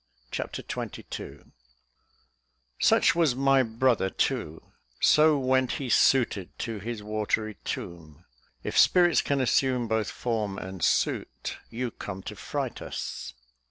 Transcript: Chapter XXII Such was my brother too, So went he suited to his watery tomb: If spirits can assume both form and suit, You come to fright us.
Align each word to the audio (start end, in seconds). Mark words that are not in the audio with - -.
Chapter 0.31 0.63
XXII 0.67 1.51
Such 2.79 3.13
was 3.13 3.35
my 3.35 3.61
brother 3.61 4.09
too, 4.09 4.71
So 4.99 5.37
went 5.37 5.73
he 5.73 5.89
suited 5.89 6.57
to 6.57 6.79
his 6.79 7.03
watery 7.03 7.57
tomb: 7.63 8.25
If 8.63 8.75
spirits 8.79 9.21
can 9.21 9.39
assume 9.39 9.87
both 9.87 10.09
form 10.09 10.57
and 10.57 10.83
suit, 10.83 11.59
You 11.69 11.91
come 11.91 12.23
to 12.23 12.35
fright 12.35 12.81
us. 12.81 13.35